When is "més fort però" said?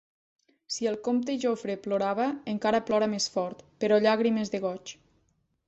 3.13-4.03